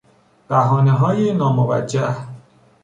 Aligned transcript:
بهانههای 0.47 1.33
ناموجه 1.33 2.15